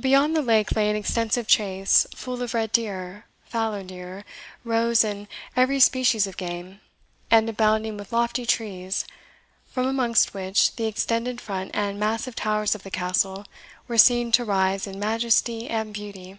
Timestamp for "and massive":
11.72-12.34